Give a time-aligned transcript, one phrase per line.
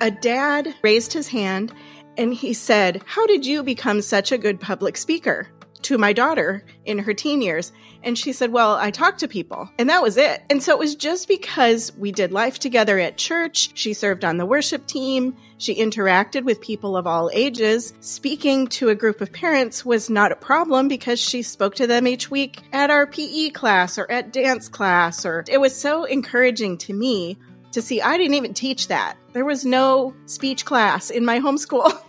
[0.00, 1.72] a dad raised his hand
[2.16, 5.48] and he said, How did you become such a good public speaker?
[5.84, 7.70] to my daughter in her teen years.
[8.02, 9.70] And she said, Well, I talked to people.
[9.78, 10.42] And that was it.
[10.50, 13.70] And so it was just because we did life together at church.
[13.74, 15.36] She served on the worship team.
[15.58, 17.94] She interacted with people of all ages.
[18.00, 22.06] Speaking to a group of parents was not a problem because she spoke to them
[22.06, 25.24] each week at our PE class or at dance class.
[25.24, 27.38] Or it was so encouraging to me
[27.74, 29.16] to see I didn't even teach that.
[29.32, 31.92] There was no speech class in my homeschool.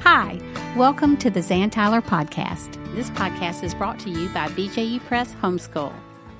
[0.00, 0.38] Hi.
[0.76, 2.74] Welcome to the Zan Tyler Podcast.
[2.94, 5.92] This podcast is brought to you by BJU Press Homeschool.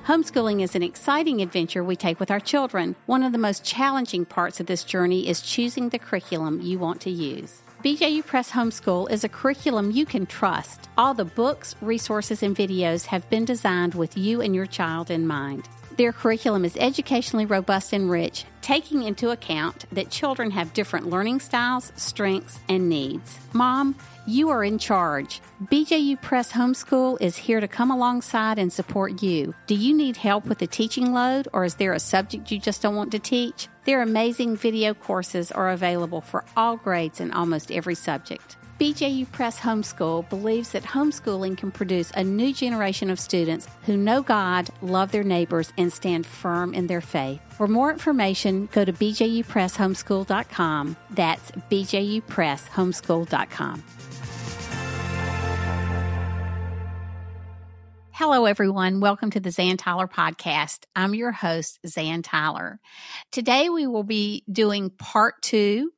[0.05, 2.95] Homeschooling is an exciting adventure we take with our children.
[3.07, 7.01] One of the most challenging parts of this journey is choosing the curriculum you want
[7.01, 7.61] to use.
[7.83, 10.89] BJU Press Homeschool is a curriculum you can trust.
[10.97, 15.25] All the books, resources, and videos have been designed with you and your child in
[15.25, 15.67] mind.
[15.99, 21.41] Their curriculum is educationally robust and rich, taking into account that children have different learning
[21.41, 23.37] styles, strengths, and needs.
[23.51, 25.41] Mom, you are in charge.
[25.65, 29.53] BJU Press Homeschool is here to come alongside and support you.
[29.67, 32.81] Do you need help with the teaching load or is there a subject you just
[32.81, 33.67] don't want to teach?
[33.83, 38.55] Their amazing video courses are available for all grades and almost every subject.
[38.79, 44.21] BJU Press Homeschool believes that homeschooling can produce a new generation of students who know
[44.21, 47.41] God, love their neighbors, and stand firm in their faith.
[47.57, 50.95] For more information, go to bjupresshomeschool.com.
[51.09, 53.83] That's bjupresshomeschool.com.
[58.11, 59.01] Hello, everyone.
[59.01, 60.85] Welcome to the Zan Tyler podcast.
[60.95, 62.79] I'm your host, Zan Tyler.
[63.33, 65.91] Today, we will be doing part two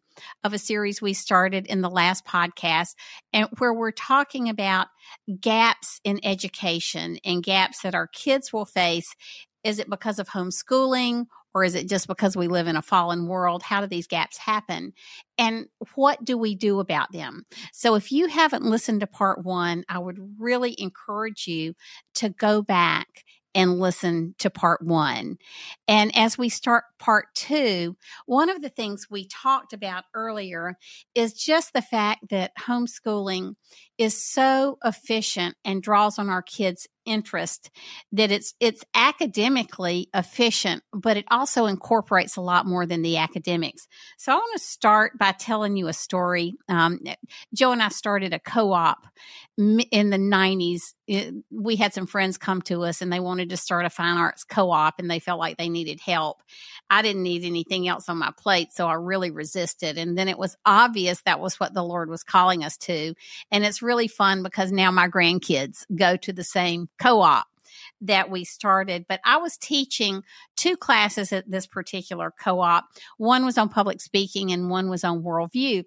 [0.44, 2.96] of a series we started in the last podcast,
[3.34, 4.88] and where we're talking about
[5.40, 9.16] gaps in education and gaps that our kids will face.
[9.64, 13.28] Is it because of homeschooling or is it just because we live in a fallen
[13.28, 13.62] world?
[13.62, 14.94] How do these gaps happen?
[15.38, 17.46] And what do we do about them?
[17.74, 21.74] So, if you haven't listened to part one, I would really encourage you
[22.16, 25.38] to go back and listen to part one.
[25.88, 30.78] And as we start part two, one of the things we talked about earlier
[31.16, 33.56] is just the fact that homeschooling
[33.98, 37.70] is so efficient and draws on our kids' interest
[38.12, 43.88] that it's it's academically efficient but it also incorporates a lot more than the academics.
[44.18, 46.56] So i want to start by telling you a story.
[46.70, 47.00] Um,
[47.54, 49.06] joe and i started a co-op
[49.58, 53.58] in the 90s it, we had some friends come to us and they wanted to
[53.58, 56.42] start a fine arts co-op and they felt like they needed help.
[56.90, 60.38] I didn't need anything else on my plate so i really resisted and then it
[60.38, 63.14] was obvious that was what the lord was calling us to
[63.52, 67.48] and it's really fun because now my grandkids go to the same co op
[68.02, 69.06] that we started.
[69.08, 70.24] But I was teaching
[70.58, 72.86] two classes at this particular co op.
[73.18, 75.86] One was on public speaking and one was on worldview.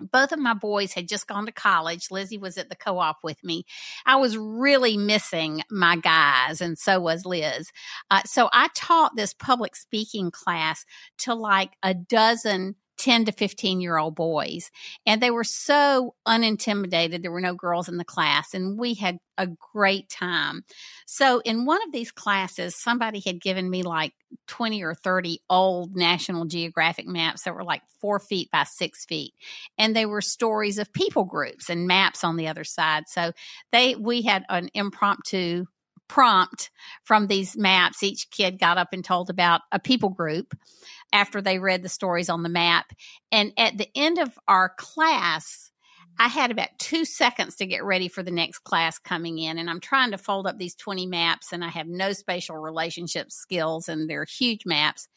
[0.00, 2.10] Both of my boys had just gone to college.
[2.10, 3.64] Lizzie was at the co op with me.
[4.06, 7.70] I was really missing my guys, and so was Liz.
[8.10, 10.86] Uh, so I taught this public speaking class
[11.18, 14.70] to like a dozen 10 to 15 year old boys.
[15.06, 17.22] And they were so unintimidated.
[17.22, 20.64] There were no girls in the class, and we had a great time.
[21.06, 24.12] So, in one of these classes, somebody had given me like
[24.48, 29.32] 20 or 30 old National Geographic maps that were like four feet by six feet.
[29.78, 33.04] And they were stories of people groups and maps on the other side.
[33.08, 33.32] So,
[33.72, 35.64] they, we had an impromptu
[36.10, 36.70] prompt
[37.04, 38.02] from these maps.
[38.02, 40.54] Each kid got up and told about a people group
[41.12, 42.92] after they read the stories on the map.
[43.32, 45.70] And at the end of our class,
[46.18, 49.70] I had about two seconds to get ready for the next class coming in, and
[49.70, 53.88] I'm trying to fold up these 20 maps, and I have no spatial relationship skills,
[53.88, 55.08] and they're huge maps.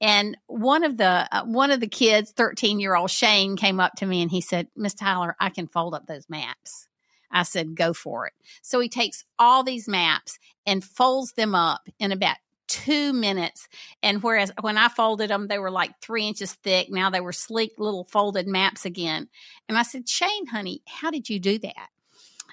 [0.00, 3.92] And one of the uh, one of the kids, 13 year old Shane, came up
[3.98, 6.88] to me and he said, "Miss Tyler, I can fold up those maps."
[7.30, 11.82] I said, "Go for it." So he takes all these maps and folds them up
[11.98, 12.38] in about
[12.70, 13.68] two minutes.
[14.02, 16.88] And whereas when I folded them, they were like three inches thick.
[16.90, 19.28] Now they were sleek little folded maps again.
[19.68, 21.88] And I said, Shane, honey, how did you do that?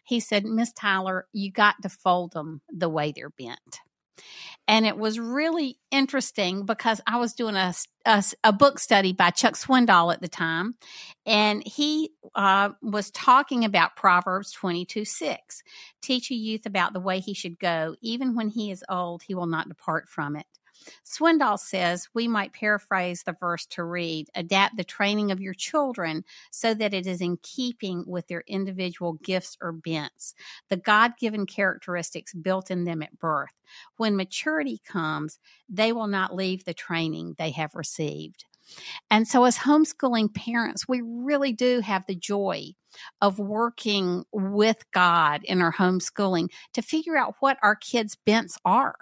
[0.04, 3.80] He said, Miss Tyler, you got to fold them the way they're bent.
[4.68, 7.74] And it was really interesting because I was doing a,
[8.06, 10.76] a, a book study by Chuck Swindoll at the time.
[11.26, 15.64] And he uh, was talking about Proverbs 22 6.
[16.02, 17.96] Teach a youth about the way he should go.
[18.02, 20.46] Even when he is old, he will not depart from it.
[21.04, 26.24] Swindoll says we might paraphrase the verse to read adapt the training of your children
[26.52, 30.34] so that it is in keeping with their individual gifts or bents,
[30.70, 33.54] the God given characteristics built in them at birth.
[33.98, 35.40] When maturity comes,
[35.70, 38.46] they will not leave the training they have received.
[39.10, 42.72] And so, as homeschooling parents, we really do have the joy
[43.22, 48.98] of working with God in our homeschooling to figure out what our kids' bents are.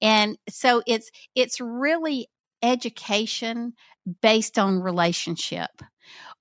[0.00, 2.28] And so, it's it's really
[2.62, 3.74] education
[4.22, 5.70] based on relationship.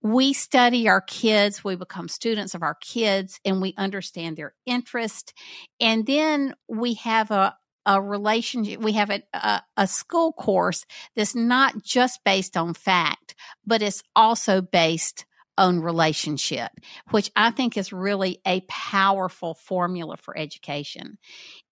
[0.02, 5.34] We study our kids, we become students of our kids, and we understand their interest.
[5.82, 7.56] And then we have a,
[7.88, 10.86] a relationship, we have a, a, a, school course
[11.16, 13.34] that's not just based on fact,
[13.66, 15.26] but it's also based
[15.58, 16.70] on relationship,
[17.12, 21.18] which I think is really a powerful formula for education.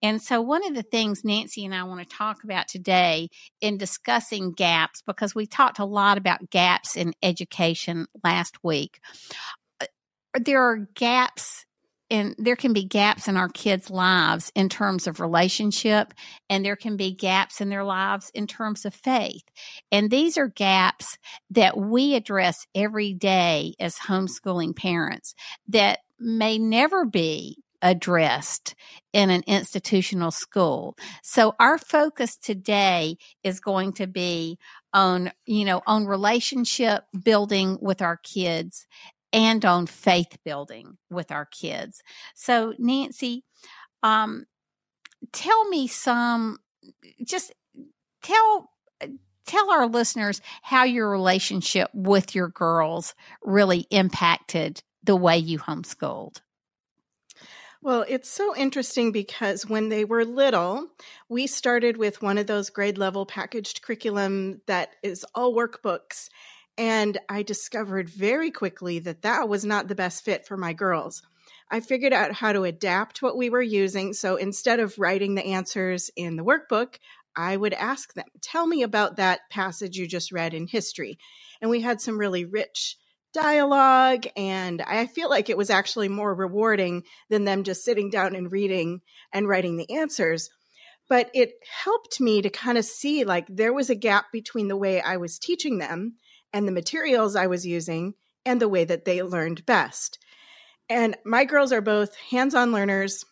[0.02, 3.28] And so, one of the things Nancy and I want to talk about today
[3.60, 9.00] in discussing gaps, because we talked a lot about gaps in education last week,
[9.80, 9.86] uh,
[10.40, 11.66] there are gaps
[12.10, 16.14] and there can be gaps in our kids' lives in terms of relationship,
[16.48, 19.44] and there can be gaps in their lives in terms of faith.
[19.90, 21.18] And these are gaps
[21.50, 25.34] that we address every day as homeschooling parents
[25.68, 28.74] that may never be addressed
[29.12, 30.96] in an institutional school.
[31.22, 34.58] So our focus today is going to be
[34.92, 38.86] on, you know, on relationship building with our kids
[39.32, 42.02] and on faith building with our kids.
[42.34, 43.44] So, Nancy,
[44.02, 44.46] um,
[45.32, 46.58] tell me some,
[47.24, 47.52] just
[48.22, 48.70] tell
[49.46, 56.40] tell our listeners how your relationship with your girls really impacted the way you homeschooled.
[57.80, 60.88] Well, it's so interesting because when they were little,
[61.28, 66.28] we started with one of those grade level packaged curriculum that is all workbooks.
[66.78, 71.22] And I discovered very quickly that that was not the best fit for my girls.
[71.70, 74.12] I figured out how to adapt what we were using.
[74.12, 76.96] So instead of writing the answers in the workbook,
[77.36, 81.18] I would ask them, Tell me about that passage you just read in history.
[81.60, 82.96] And we had some really rich
[83.32, 84.26] dialogue.
[84.36, 88.50] And I feel like it was actually more rewarding than them just sitting down and
[88.50, 89.00] reading
[89.32, 90.48] and writing the answers.
[91.08, 91.52] But it
[91.84, 95.18] helped me to kind of see like there was a gap between the way I
[95.18, 96.16] was teaching them
[96.56, 98.14] and the materials I was using
[98.46, 100.18] and the way that they learned best.
[100.88, 103.26] And my girls are both hands on learners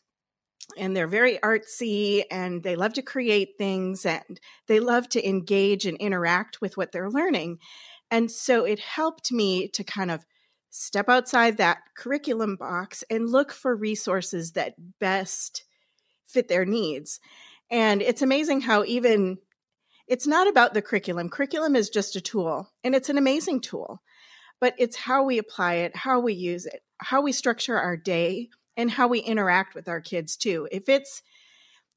[0.77, 5.87] and they're very artsy and they love to create things and they love to engage
[5.87, 7.61] and interact with what they're learning.
[8.11, 10.27] And so it helped me to kind of
[10.69, 15.65] step outside that curriculum box and look for resources that best
[16.27, 17.21] fit their needs.
[17.71, 19.39] And it's amazing how even
[20.07, 21.29] it's not about the curriculum.
[21.31, 24.03] Curriculum is just a tool, and it's an amazing tool,
[24.61, 28.49] but it's how we apply it, how we use it, how we structure our day,
[28.77, 30.69] and how we interact with our kids too.
[30.71, 31.23] If it's,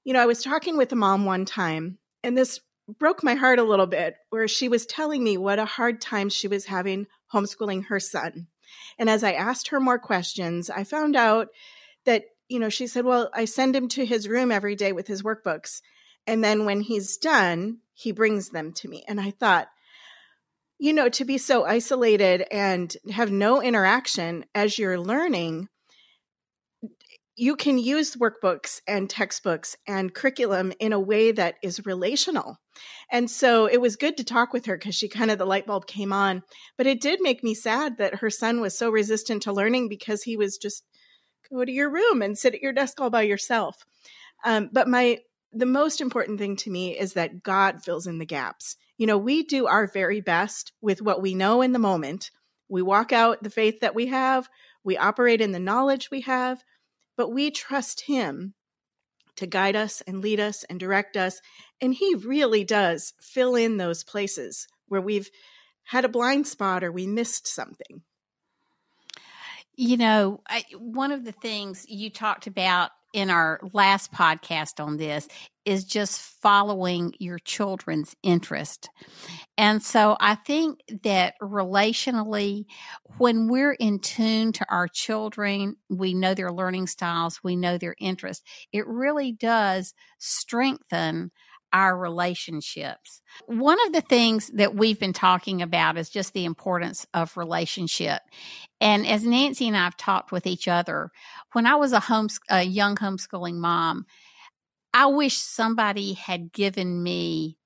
[0.04, 2.60] you know, I was talking with a mom one time, and this
[3.00, 6.30] broke my heart a little bit, where she was telling me what a hard time
[6.30, 8.48] she was having homeschooling her son.
[8.98, 11.50] And as I asked her more questions, I found out
[12.06, 15.08] that, you know, she said, Well, I send him to his room every day with
[15.08, 15.82] his workbooks.
[16.26, 19.04] And then when he's done, he brings them to me.
[19.08, 19.68] And I thought,
[20.78, 25.68] you know, to be so isolated and have no interaction as you're learning,
[27.36, 32.58] you can use workbooks and textbooks and curriculum in a way that is relational.
[33.12, 35.66] And so it was good to talk with her because she kind of the light
[35.66, 36.44] bulb came on.
[36.78, 40.22] But it did make me sad that her son was so resistant to learning because
[40.22, 40.84] he was just
[41.52, 43.78] go to your room and sit at your desk all by yourself.
[44.46, 45.18] Um, but my
[45.54, 48.76] the most important thing to me is that God fills in the gaps.
[48.98, 52.32] You know, we do our very best with what we know in the moment.
[52.70, 54.50] We walk out the faith that we have,
[54.84, 56.64] we operate in the knowledge we have,
[57.16, 58.54] but we trust Him
[59.36, 61.42] to guide us and lead us and direct us.
[61.82, 65.30] And He really does fill in those places where we've
[65.84, 68.02] had a blind spot or we missed something.
[69.78, 74.98] You know, I, one of the things you talked about in our last podcast on
[74.98, 75.28] this
[75.66, 78.90] is just following your children's interest.
[79.56, 82.66] And so I think that relationally,
[83.18, 87.96] when we're in tune to our children, we know their learning styles, we know their
[88.00, 91.32] interests, it really does strengthen
[91.78, 93.22] our relationships.
[93.46, 98.22] One of the things that we've been talking about is just the importance of relationship.
[98.82, 101.12] And as Nancy and I have talked with each other,
[101.54, 104.08] when I was a home a young homeschooling mom,
[104.92, 107.60] I wish somebody had given me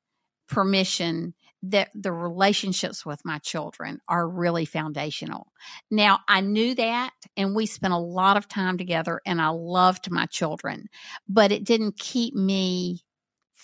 [0.50, 5.54] permission that the relationships with my children are really foundational.
[5.90, 10.12] Now, I knew that and we spent a lot of time together and I loved
[10.12, 10.90] my children,
[11.30, 13.04] but it didn't keep me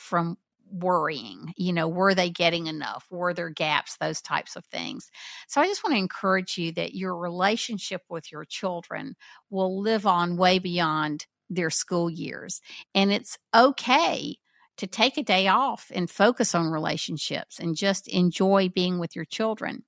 [0.08, 0.38] from
[0.72, 1.54] worrying.
[1.58, 3.06] You know, were they getting enough?
[3.10, 3.98] Were there gaps?
[3.98, 5.10] Those types of things.
[5.48, 9.16] So I just want to encourage you that your relationship with your children
[9.50, 12.62] will live on way beyond their school years.
[12.94, 14.38] And it's okay
[14.78, 19.26] to take a day off and focus on relationships and just enjoy being with your
[19.26, 19.84] children.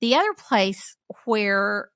[0.00, 1.90] The other place where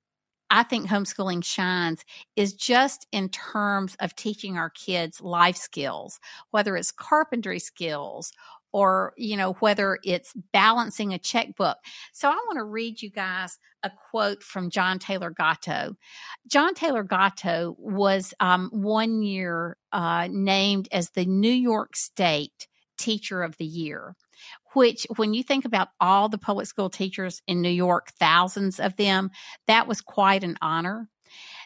[0.49, 6.19] I think homeschooling shines is just in terms of teaching our kids life skills,
[6.51, 8.31] whether it's carpentry skills
[8.71, 11.77] or, you know, whether it's balancing a checkbook.
[12.11, 15.95] So I want to read you guys a quote from John Taylor Gatto.
[16.47, 23.43] John Taylor Gatto was um, one year uh, named as the New York State Teacher
[23.43, 24.15] of the Year
[24.75, 28.95] which when you think about all the public school teachers in New York, thousands of
[28.95, 29.31] them,
[29.67, 31.09] that was quite an honor.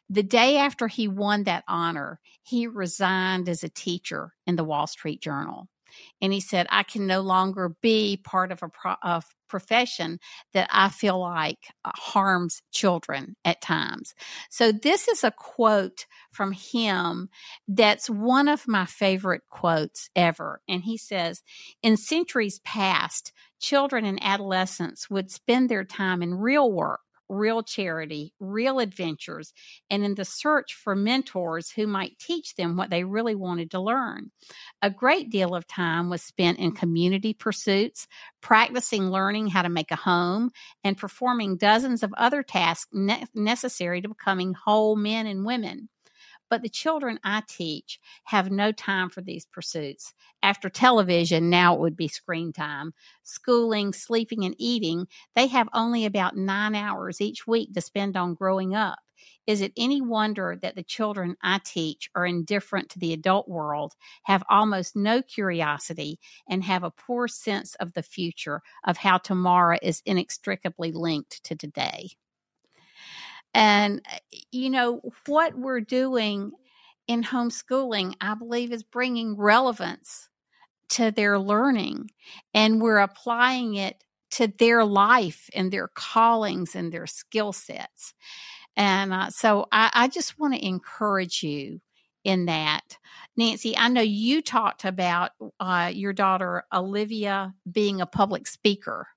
[0.09, 4.87] The day after he won that honor, he resigned as a teacher in the Wall
[4.87, 5.67] Street Journal.
[6.22, 10.19] And he said, I can no longer be part of a, pro- profession
[10.53, 14.13] that I feel like uh, harms children at times.
[14.50, 17.29] So, this is a quote from him
[17.67, 20.62] that's one of my favorite quotes ever.
[20.69, 21.41] And he says,
[21.84, 28.33] In centuries past, children and adolescents would spend their time in real work real charity,
[28.39, 29.53] real adventures,
[29.89, 33.79] and in the search for mentors who might teach them what they really wanted to
[33.79, 34.31] learn.
[34.81, 38.07] A great deal of time was spent in community pursuits,
[38.41, 40.51] practicing learning how to make a home,
[40.83, 45.89] and performing dozens of other tasks ne- necessary to becoming whole men and women.
[46.49, 50.13] But the children I teach have no time for these pursuits.
[50.43, 56.05] After television, now it would be screen time, schooling, sleeping, and eating, they have only
[56.05, 58.99] about nine hours each week to spend on growing up.
[59.47, 63.95] Is it any wonder that the children I teach are indifferent to the adult world,
[64.23, 69.77] have almost no curiosity, and have a poor sense of the future of how tomorrow
[69.81, 72.11] is inextricably linked to today?
[73.53, 74.17] And, uh,
[74.51, 76.51] you know, what we're doing
[77.07, 80.29] in homeschooling, I believe, is bringing relevance
[80.89, 82.09] to their learning
[82.53, 88.13] and we're applying it to their life and their callings and their skill sets.
[88.75, 91.81] And uh, so I, I just want to encourage you
[92.23, 92.97] in that.
[93.35, 99.07] Nancy, I know you talked about uh, your daughter Olivia being a public speaker.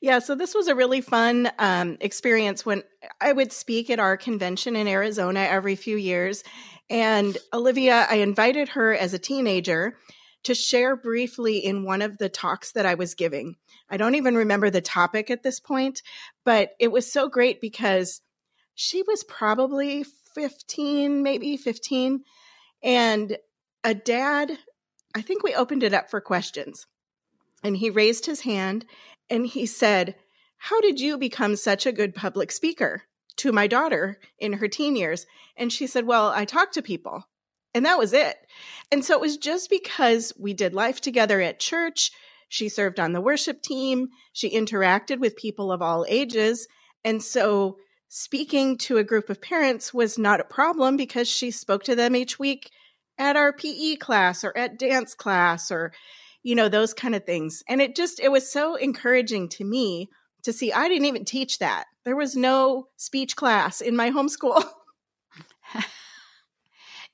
[0.00, 2.82] Yeah, so this was a really fun um, experience when
[3.20, 6.44] I would speak at our convention in Arizona every few years.
[6.88, 9.96] And Olivia, I invited her as a teenager
[10.42, 13.56] to share briefly in one of the talks that I was giving.
[13.90, 16.02] I don't even remember the topic at this point,
[16.44, 18.22] but it was so great because
[18.74, 22.24] she was probably 15, maybe 15.
[22.82, 23.36] And
[23.84, 24.56] a dad,
[25.14, 26.86] I think we opened it up for questions.
[27.62, 28.86] And he raised his hand
[29.30, 30.16] and he said,
[30.58, 33.04] How did you become such a good public speaker?
[33.36, 35.24] To my daughter in her teen years.
[35.56, 37.28] And she said, Well, I talk to people.
[37.72, 38.36] And that was it.
[38.90, 42.10] And so it was just because we did life together at church.
[42.48, 44.08] She served on the worship team.
[44.32, 46.66] She interacted with people of all ages.
[47.04, 47.76] And so
[48.08, 52.16] speaking to a group of parents was not a problem because she spoke to them
[52.16, 52.70] each week
[53.16, 55.92] at our PE class or at dance class or
[56.42, 57.62] you know, those kind of things.
[57.68, 60.08] And it just, it was so encouraging to me
[60.42, 61.84] to see I didn't even teach that.
[62.04, 64.64] There was no speech class in my homeschool.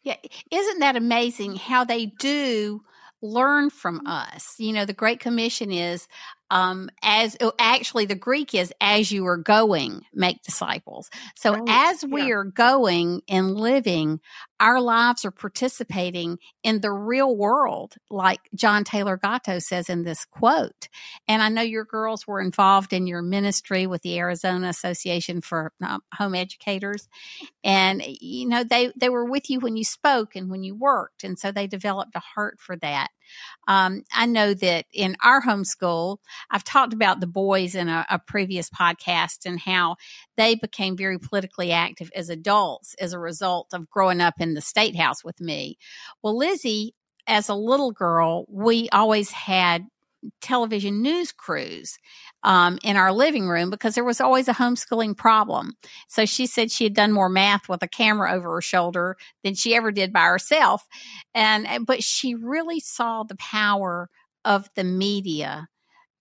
[0.03, 0.17] yeah.
[0.51, 2.83] Isn't that amazing how they do
[3.21, 4.55] learn from us?
[4.59, 6.07] You know, the Great Commission is
[6.51, 11.11] um, as oh, actually the Greek is as you are going, make disciples.
[11.35, 11.65] So right.
[11.69, 12.35] as we yeah.
[12.35, 14.21] are going and living,
[14.61, 20.25] our lives are participating in the real world, like John Taylor Gatto says in this
[20.25, 20.89] quote.
[21.29, 25.73] And I know your girls were involved in your ministry with the Arizona Association for
[25.85, 27.09] um, Home Educators,
[27.65, 31.25] and you know they they were with you when you spoke and when you worked,
[31.25, 33.09] and so they developed a heart for that.
[33.69, 36.19] Um, I know that in our homeschool,
[36.51, 39.97] I've talked about the boys in a, a previous podcast and how
[40.37, 44.61] they became very politically active as adults as a result of growing up in the
[44.61, 45.79] state house with me.
[46.23, 46.95] Well, Lizzie,
[47.27, 49.87] as a little girl, we always had
[50.41, 51.99] television news crews
[52.43, 55.73] um, in our living room because there was always a homeschooling problem.
[56.09, 59.55] So she said she had done more math with a camera over her shoulder than
[59.55, 60.87] she ever did by herself.
[61.35, 64.09] And, but she really saw the power
[64.45, 65.69] of the media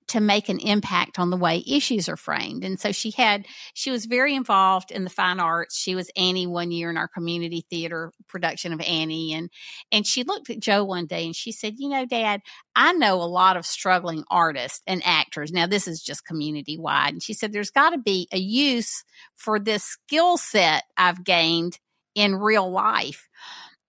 [0.07, 2.63] to make an impact on the way issues are framed.
[2.63, 5.77] And so she had, she was very involved in the fine arts.
[5.77, 9.33] She was Annie one year in our community theater production of Annie.
[9.33, 9.49] And,
[9.91, 12.41] and she looked at Joe one day and she said, you know, dad,
[12.75, 15.51] I know a lot of struggling artists and actors.
[15.51, 17.13] Now this is just community wide.
[17.13, 19.03] And she said, there's got to be a use
[19.35, 21.79] for this skill set I've gained
[22.13, 23.27] in real life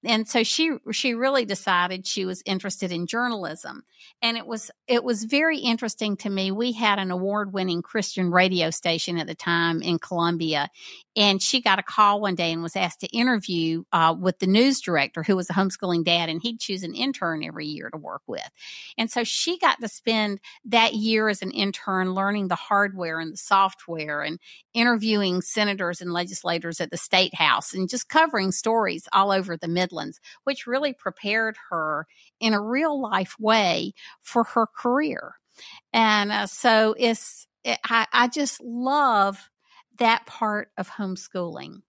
[0.07, 3.83] and so she she really decided she was interested in journalism.
[4.23, 6.53] And it was it was very interesting to me.
[6.53, 10.71] We had an award-winning christian radio station at the time in columbia.
[11.17, 14.47] And she got a call one day and was asked to interview uh, with the
[14.47, 17.99] news director who was a homeschooling dad and he'd choose an intern every year to
[17.99, 18.47] work with.
[18.99, 23.33] And so she got to spend that year as an intern learning the hardware and
[23.33, 24.39] the software and
[24.75, 29.69] interviewing senators and legislators at the state house and just covering stories all over the
[29.69, 29.96] midlands
[30.45, 32.07] which really prepared her
[32.41, 35.35] in a real life way for her career
[35.93, 39.51] and uh, so it's it, I, I just love
[39.99, 41.83] that part of homeschooling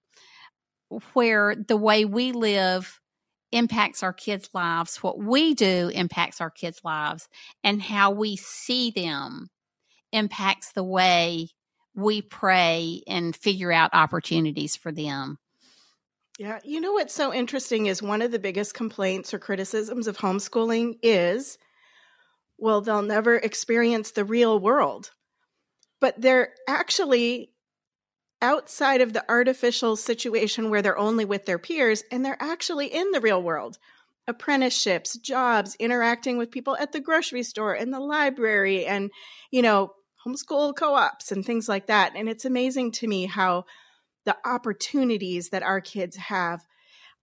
[1.14, 3.00] where the way we live
[3.52, 7.28] impacts our kids' lives, what we do impacts our kids' lives,
[7.64, 9.50] and how we see them
[10.12, 11.50] impacts the way
[11.96, 15.38] we pray and figure out opportunities for them.
[16.38, 20.18] Yeah, you know what's so interesting is one of the biggest complaints or criticisms of
[20.18, 21.58] homeschooling is
[22.60, 25.12] well, they'll never experience the real world.
[26.02, 27.52] But they're actually
[28.42, 33.12] outside of the artificial situation where they're only with their peers and they're actually in
[33.12, 33.78] the real world
[34.28, 39.10] apprenticeships jobs interacting with people at the grocery store and the library and
[39.52, 39.92] you know
[40.26, 43.64] homeschool co-ops and things like that and it's amazing to me how
[44.28, 46.68] the opportunities that our kids have.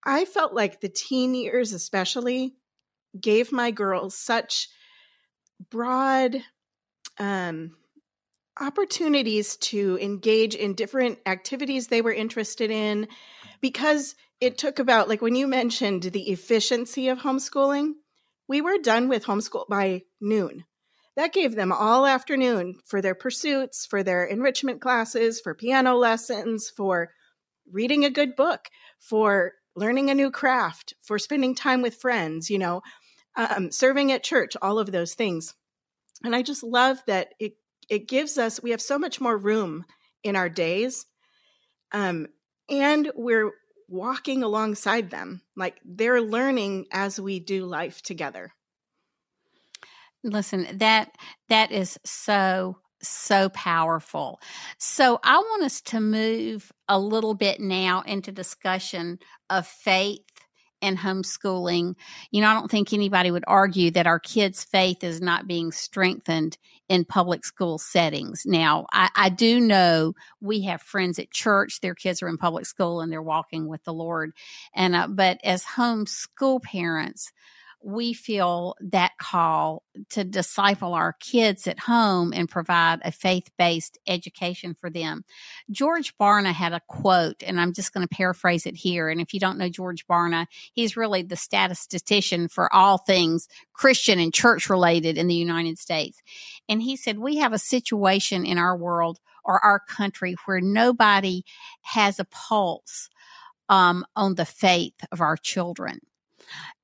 [0.02, 2.54] I felt like the teen years especially
[3.20, 4.68] gave my girls such
[5.70, 6.36] broad
[7.18, 7.76] um
[8.58, 13.06] opportunities to engage in different activities they were interested in
[13.60, 17.92] because it took about like when you mentioned the efficiency of homeschooling
[18.48, 20.64] we were done with homeschool by noon
[21.16, 26.70] that gave them all afternoon for their pursuits for their enrichment classes for piano lessons
[26.70, 27.10] for
[27.70, 32.58] reading a good book for learning a new craft for spending time with friends you
[32.58, 32.82] know
[33.36, 35.54] um, serving at church all of those things.
[36.22, 37.54] And i just love that it
[37.88, 39.84] it gives us we have so much more room
[40.22, 41.06] in our days
[41.92, 42.28] um,
[42.70, 43.52] and we're
[43.88, 48.52] walking alongside them like they're learning as we do life together
[50.24, 51.12] listen that
[51.48, 54.40] that is so so powerful
[54.78, 59.18] so i want us to move a little bit now into discussion
[59.50, 60.22] of faith
[60.84, 61.94] and homeschooling,
[62.30, 65.72] you know, I don't think anybody would argue that our kids' faith is not being
[65.72, 66.58] strengthened
[66.90, 68.42] in public school settings.
[68.44, 72.66] Now, I, I do know we have friends at church; their kids are in public
[72.66, 74.32] school and they're walking with the Lord.
[74.74, 77.32] And uh, but as homeschool parents,
[77.84, 83.98] we feel that call to disciple our kids at home and provide a faith based
[84.06, 85.24] education for them.
[85.70, 89.08] George Barna had a quote, and I'm just going to paraphrase it here.
[89.08, 94.18] And if you don't know George Barna, he's really the statistician for all things Christian
[94.18, 96.22] and church related in the United States.
[96.68, 101.42] And he said, We have a situation in our world or our country where nobody
[101.82, 103.10] has a pulse
[103.68, 106.00] um, on the faith of our children.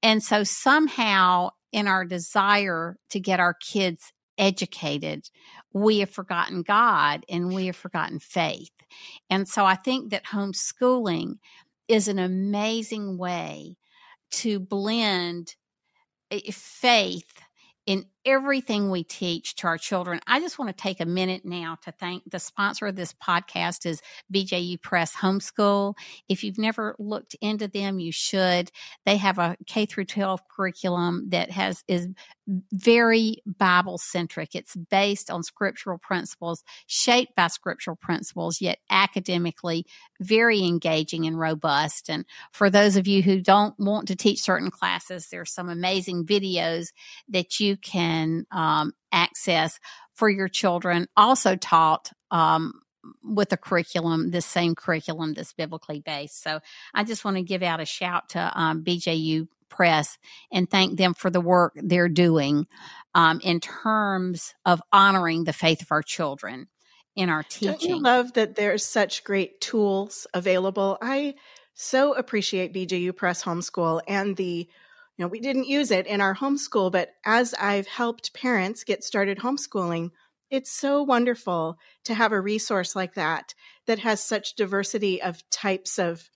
[0.03, 5.29] And so somehow in our desire to get our kids educated,
[5.73, 8.73] we have forgotten God and we have forgotten faith.
[9.29, 11.39] And so I think that homeschooling
[11.87, 13.77] is an amazing way
[14.31, 15.55] to blend
[16.31, 17.33] eh, faith
[17.87, 20.21] in everything we teach to our children.
[20.27, 23.87] I just want to take a minute now to thank the sponsor of this podcast
[23.87, 24.03] is
[24.33, 25.95] BJU Press Homeschool.
[26.29, 28.71] If you've never looked into them, you should.
[29.07, 32.09] They have a K through 12 curriculum that has is
[32.73, 34.55] very Bible centric.
[34.55, 39.87] It's based on scriptural principles, shaped by scriptural principles, yet academically
[40.19, 42.11] very engaging and robust.
[42.11, 46.27] And for those of you who don't want to teach certain classes, there's some amazing
[46.27, 46.89] videos
[47.29, 49.79] that you can can um, access
[50.15, 52.73] for your children, also taught um,
[53.23, 56.43] with a curriculum, this same curriculum that's biblically based.
[56.43, 56.61] So
[56.93, 60.19] I just want to give out a shout to um, BJU Press
[60.53, 62.67] and thank them for the work they're doing
[63.15, 66.67] um, in terms of honoring the faith of our children
[67.15, 67.71] in our teaching.
[67.71, 70.99] Don't you love that there's such great tools available?
[71.01, 71.35] I
[71.75, 74.69] so appreciate BJU Press Homeschool and the
[75.21, 79.39] know, we didn't use it in our homeschool, but as I've helped parents get started
[79.39, 80.11] homeschooling,
[80.51, 83.55] it's so wonderful to have a resource like that
[83.87, 86.29] that has such diversity of types of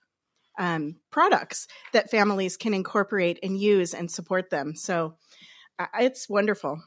[0.59, 4.77] um, products that families can incorporate and use and support them.
[4.77, 5.17] So
[5.79, 6.81] uh, it's wonderful.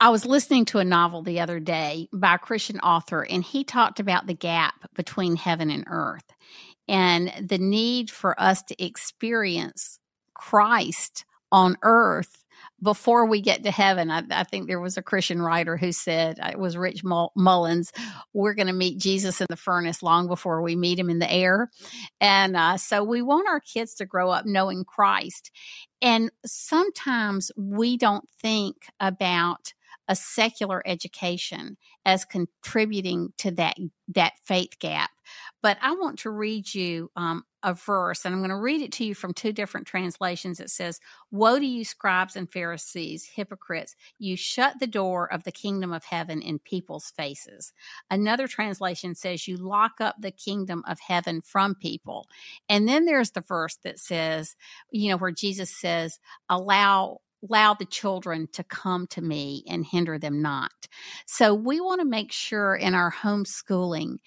[0.00, 3.64] I was listening to a novel the other day by a Christian author, and he
[3.64, 6.26] talked about the gap between heaven and earth
[6.88, 9.98] and the need for us to experience
[10.34, 12.44] Christ on earth
[12.82, 14.10] before we get to heaven.
[14.10, 17.92] I, I, think there was a Christian writer who said, uh, it was Rich Mullins,
[18.32, 21.30] we're going to meet Jesus in the furnace long before we meet him in the
[21.30, 21.70] air.
[22.20, 25.50] And uh, so we want our kids to grow up knowing Christ.
[26.02, 29.72] And sometimes we don't think about
[30.06, 33.76] a secular education as contributing to that
[34.08, 35.10] that faith gap.
[35.62, 38.92] But I want to read you um, a verse, and I'm going to read it
[38.92, 40.60] to you from two different translations.
[40.60, 43.96] It says, Woe to you, scribes and Pharisees, hypocrites!
[44.18, 47.72] You shut the door of the kingdom of heaven in people's faces.
[48.10, 52.28] Another translation says, You lock up the kingdom of heaven from people.
[52.68, 54.56] And then there's the verse that says,
[54.90, 60.18] you know, where Jesus says, Allow allow the children to come to me and hinder
[60.18, 60.72] them not.
[61.26, 64.18] So we want to make sure in our homeschooling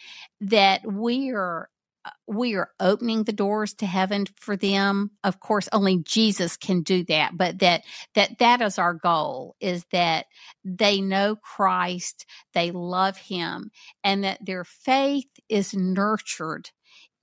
[0.41, 1.69] that we are
[2.05, 6.81] uh, we are opening the doors to heaven for them of course only jesus can
[6.83, 7.81] do that but that
[8.13, 10.27] that that is our goal is that
[10.63, 13.71] they know christ they love him
[14.03, 16.69] and that their faith is nurtured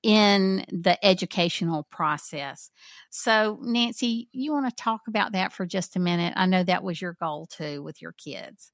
[0.04, 2.70] in the educational process.
[3.08, 6.34] So, Nancy, you want to talk about that for just a minute?
[6.36, 8.70] I know that was your goal too with your kids.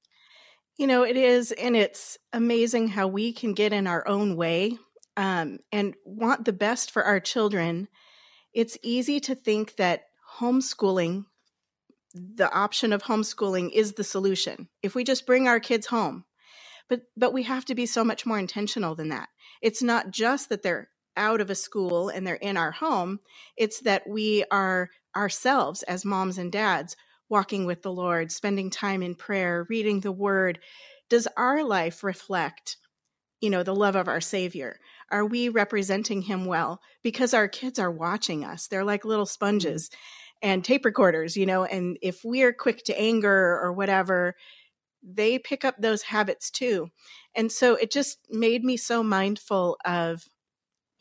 [0.77, 4.77] You know, it is, and it's amazing how we can get in our own way
[5.15, 7.87] um, and want the best for our children.
[8.53, 10.01] It's easy to think that
[10.39, 11.23] homeschooling,
[12.13, 14.67] the option of homeschooling, is the solution.
[14.83, 16.25] If we just bring our kids home,
[16.89, 19.29] but but we have to be so much more intentional than that.
[19.61, 23.19] It's not just that they're out of a school and they're in our home.
[23.57, 26.95] It's that we are ourselves as moms and dads
[27.29, 30.59] walking with the Lord, spending time in prayer, reading the word.
[31.09, 32.77] Does our life reflect,
[33.39, 34.79] you know, the love of our Savior?
[35.09, 36.81] Are we representing him well?
[37.03, 38.67] Because our kids are watching us.
[38.67, 39.31] They're like little mm-hmm.
[39.31, 39.89] sponges
[40.41, 44.35] and tape recorders, you know, and if we're quick to anger or whatever,
[45.03, 46.89] they pick up those habits too.
[47.35, 50.25] And so it just made me so mindful of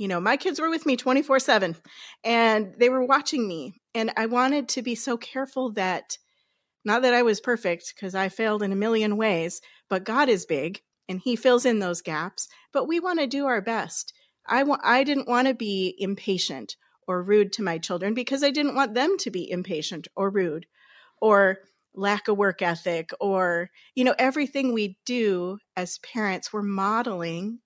[0.00, 1.76] you know, my kids were with me 24 7
[2.24, 3.82] and they were watching me.
[3.94, 6.16] And I wanted to be so careful that,
[6.86, 9.60] not that I was perfect because I failed in a million ways,
[9.90, 12.48] but God is big and He fills in those gaps.
[12.72, 14.14] But we want to do our best.
[14.46, 18.50] I, wa- I didn't want to be impatient or rude to my children because I
[18.50, 20.64] didn't want them to be impatient or rude
[21.20, 21.58] or
[21.94, 27.58] lack a work ethic or, you know, everything we do as parents, we're modeling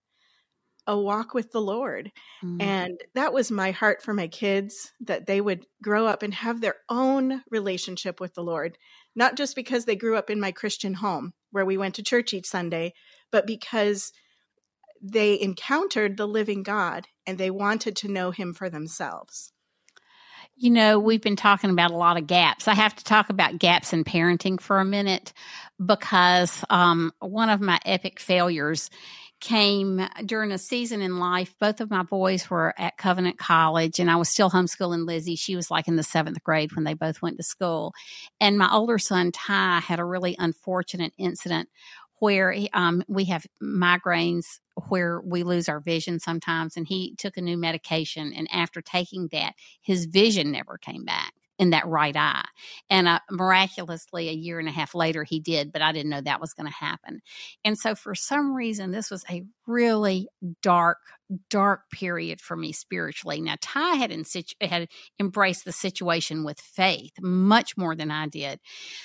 [0.86, 2.12] a walk with the Lord.
[2.42, 2.60] Mm-hmm.
[2.60, 6.60] And that was my heart for my kids that they would grow up and have
[6.60, 8.76] their own relationship with the Lord,
[9.14, 12.34] not just because they grew up in my Christian home where we went to church
[12.34, 12.92] each Sunday,
[13.30, 14.12] but because
[15.00, 19.52] they encountered the living God and they wanted to know him for themselves.
[20.56, 22.68] You know, we've been talking about a lot of gaps.
[22.68, 25.32] I have to talk about gaps in parenting for a minute
[25.84, 28.88] because um, one of my epic failures
[29.44, 31.54] came during a season in life.
[31.60, 35.36] Both of my boys were at Covenant College, and I was still homeschooling Lizzie.
[35.36, 37.92] She was like in the seventh grade when they both went to school.
[38.40, 41.68] And my older son, Ty, had a really unfortunate incident
[42.20, 46.74] where um, we have migraines where we lose our vision sometimes.
[46.74, 48.32] And he took a new medication.
[48.34, 49.52] And after taking that,
[49.82, 52.44] his vision never came back in that right eye.
[52.90, 56.20] And uh, miraculously, a year and a half later, he did, but I didn't know
[56.20, 57.20] that was going to happen.
[57.64, 60.28] And so, for some reason, this was a really
[60.62, 60.98] dark,
[61.48, 63.40] dark period for me spiritually.
[63.40, 68.28] Now, Ty had, in situ- had embraced the situation with faith much more than I
[68.28, 68.60] did.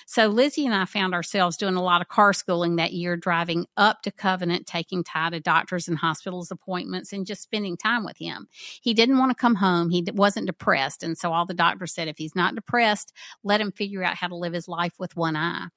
[0.06, 3.66] So, Lizzie and I found ourselves doing a lot of car schooling that year, driving
[3.78, 8.18] up to Covenant, taking Ty to doctors and hospitals appointments, and just spending time with
[8.18, 8.48] him.
[8.82, 9.90] He didn't want to come home.
[9.90, 11.04] He wasn't depressed.
[11.04, 14.28] And so, all the doctors said, if he's not depressed, let him figure out how
[14.28, 15.68] to live his life with one eye.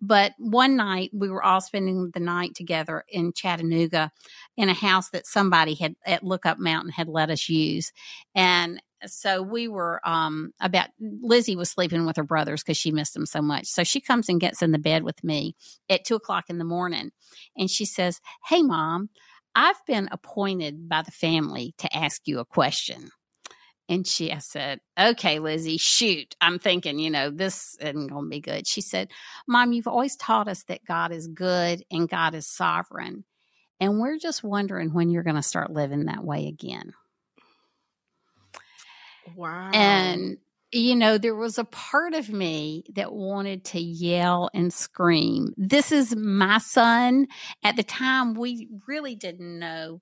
[0.00, 4.12] But one night, we were all spending the night together in Chattanooga
[4.56, 7.92] in a house that somebody had at Lookout Mountain had let us use.
[8.34, 13.14] And so we were um, about Lizzie was sleeping with her brothers because she missed
[13.14, 13.66] them so much.
[13.66, 15.54] So she comes and gets in the bed with me
[15.88, 17.10] at two o'clock in the morning,
[17.56, 19.10] and she says, "Hey, mom,
[19.54, 23.10] I've been appointed by the family to ask you a question."
[23.90, 26.36] And she, I said, okay, Lizzie, shoot.
[26.42, 28.66] I'm thinking, you know, this isn't going to be good.
[28.66, 29.08] She said,
[29.46, 33.24] Mom, you've always taught us that God is good and God is sovereign.
[33.80, 36.92] And we're just wondering when you're going to start living that way again.
[39.36, 39.70] Wow.
[39.72, 40.38] And,
[40.72, 45.54] you know, there was a part of me that wanted to yell and scream.
[45.56, 47.26] This is my son.
[47.62, 50.00] At the time, we really didn't know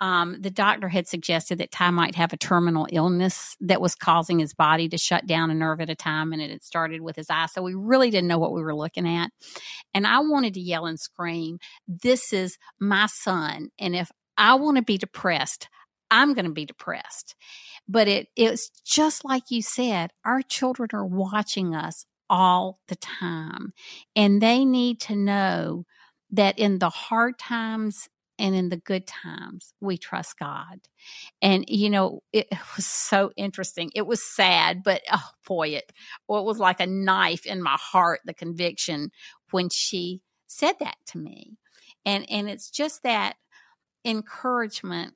[0.00, 4.38] um, the doctor had suggested that Ty might have a terminal illness that was causing
[4.38, 7.16] his body to shut down a nerve at a time, and it had started with
[7.16, 7.46] his eye.
[7.46, 9.30] So we really didn't know what we were looking at.
[9.94, 13.70] And I wanted to yell and scream, This is my son.
[13.78, 15.68] And if I want to be depressed,
[16.10, 17.34] I'm going to be depressed.
[17.88, 23.72] But it it's just like you said, our children are watching us all the time.
[24.14, 25.84] And they need to know
[26.30, 28.08] that in the hard times
[28.38, 30.80] and in the good times we trust god.
[31.42, 33.90] And you know it was so interesting.
[33.94, 35.92] It was sad but oh boy it
[36.28, 39.10] well, it was like a knife in my heart the conviction
[39.50, 41.56] when she said that to me.
[42.04, 43.36] And and it's just that
[44.04, 45.14] encouragement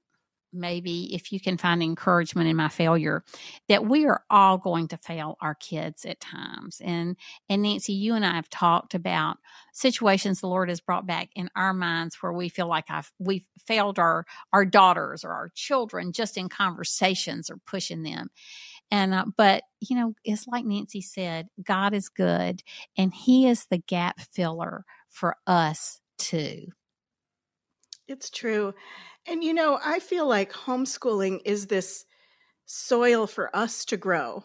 [0.53, 3.25] maybe if you can find encouragement in my failure
[3.69, 6.81] that we are all going to fail our kids at times.
[6.85, 7.17] And
[7.49, 9.39] and Nancy you and I have talked about
[9.73, 13.47] situations the Lord has brought back in our minds where we feel like I've we've
[13.67, 18.31] failed our our daughters or our children just in conversations or pushing them.
[18.91, 22.63] And uh, but you know it's like Nancy said God is good
[22.97, 26.67] and he is the gap filler for us too.
[28.09, 28.75] It's true
[29.27, 32.05] and you know, I feel like homeschooling is this
[32.67, 34.45] soil for us to grow.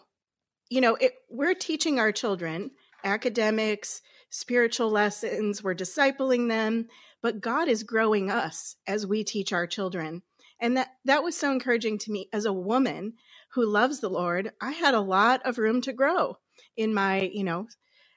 [0.70, 2.72] You know, it, we're teaching our children
[3.04, 6.88] academics, spiritual lessons, we're discipling them,
[7.22, 10.22] but God is growing us as we teach our children.
[10.60, 13.14] And that that was so encouraging to me as a woman
[13.54, 14.52] who loves the Lord.
[14.60, 16.38] I had a lot of room to grow
[16.76, 17.68] in my, you know,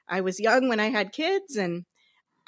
[0.08, 1.84] I was young when I had kids and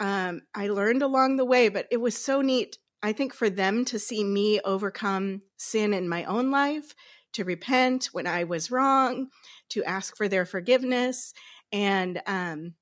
[0.00, 3.84] um, I learned along the way, but it was so neat I think for them
[3.86, 6.94] to see me overcome sin in my own life,
[7.34, 9.28] to repent when I was wrong,
[9.68, 11.34] to ask for their forgiveness.
[11.70, 12.72] And um,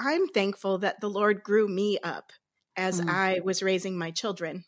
[0.00, 2.32] I'm thankful that the Lord grew me up
[2.76, 3.08] as mm.
[3.08, 4.64] I was raising my children.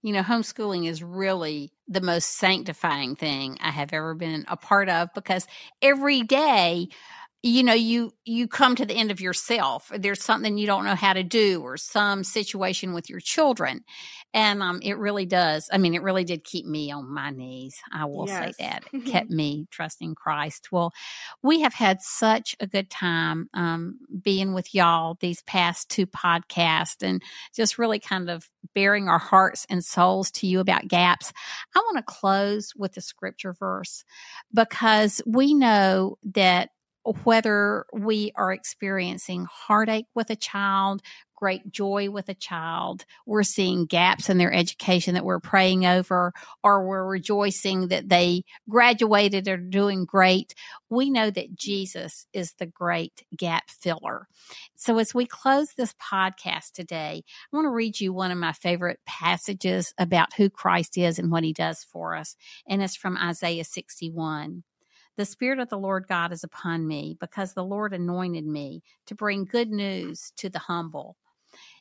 [0.00, 4.88] You know, homeschooling is really the most sanctifying thing I have ever been a part
[4.88, 5.46] of because
[5.82, 6.88] every day
[7.42, 9.90] you know you you come to the end of yourself.
[9.96, 13.84] There's something you don't know how to do or some situation with your children.
[14.34, 17.76] And um it really does i mean it really did keep me on my knees
[17.92, 18.56] i will yes.
[18.56, 18.84] say that.
[18.92, 20.68] It kept me trusting christ.
[20.72, 20.92] Well
[21.42, 27.02] we have had such a good time um being with y'all these past two podcasts
[27.02, 27.22] and
[27.54, 31.32] just really kind of bearing our hearts and souls to you about gaps.
[31.74, 34.04] I want to close with a scripture verse
[34.52, 36.70] because we know that
[37.24, 41.02] whether we are experiencing heartache with a child,
[41.36, 46.32] great joy with a child, we're seeing gaps in their education that we're praying over,
[46.64, 50.54] or we're rejoicing that they graduated or doing great,
[50.88, 54.26] we know that Jesus is the great gap filler.
[54.74, 58.52] So as we close this podcast today, I want to read you one of my
[58.52, 62.34] favorite passages about who Christ is and what he does for us.
[62.66, 64.64] And it's from Isaiah 61.
[65.16, 69.14] The Spirit of the Lord God is upon me because the Lord anointed me to
[69.14, 71.16] bring good news to the humble.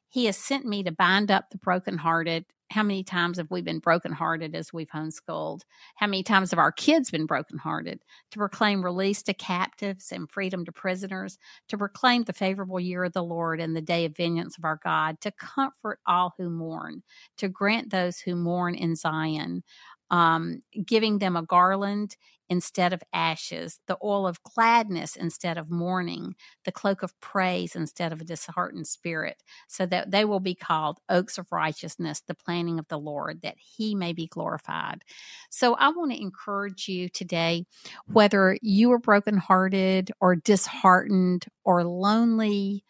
[0.07, 2.45] He has sent me to bind up the brokenhearted.
[2.71, 5.61] How many times have we been brokenhearted as we've homeschooled?
[5.95, 7.99] How many times have our kids been brokenhearted?
[8.31, 13.11] To proclaim release to captives and freedom to prisoners, to proclaim the favorable year of
[13.11, 17.03] the Lord and the day of vengeance of our God, to comfort all who mourn,
[17.37, 19.61] to grant those who mourn in Zion,
[20.09, 22.15] um, giving them a garland
[22.49, 28.11] instead of ashes, the oil of gladness instead of mourning, the cloak of praise instead
[28.11, 32.79] of a disheartened spirit, so that they will be called oaks of righteousness, the planting
[32.79, 35.03] of the Lord, that he may be glorified.
[35.49, 37.65] So I want to encourage you today,
[38.07, 42.83] whether you are brokenhearted or disheartened or lonely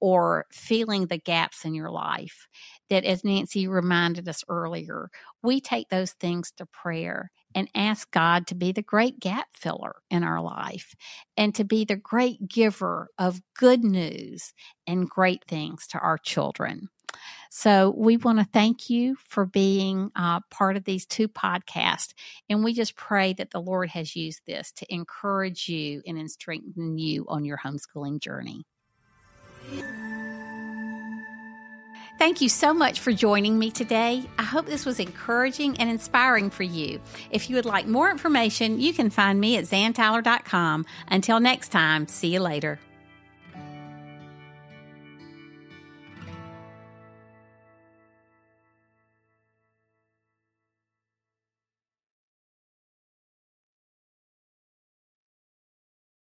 [0.00, 2.48] or feeling the gaps in your life,
[2.88, 5.10] that as Nancy reminded us earlier,
[5.42, 9.96] we take those things to prayer and ask God to be the great gap filler
[10.10, 10.94] in our life
[11.36, 14.52] and to be the great giver of good news
[14.86, 16.88] and great things to our children.
[17.50, 22.14] So, we want to thank you for being uh, part of these two podcasts.
[22.48, 26.98] And we just pray that the Lord has used this to encourage you and strengthen
[26.98, 28.64] you on your homeschooling journey.
[32.20, 34.22] Thank you so much for joining me today.
[34.36, 37.00] I hope this was encouraging and inspiring for you.
[37.30, 40.84] If you would like more information, you can find me at zantyler.com.
[41.08, 42.78] Until next time, see you later.